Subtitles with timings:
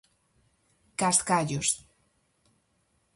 [1.01, 1.69] Cascallos.